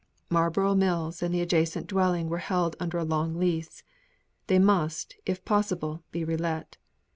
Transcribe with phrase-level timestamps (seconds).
[0.31, 3.83] Marlborough Mills and the adjacent dwelling were held under a long lease;
[4.47, 6.77] they must if possible be relet.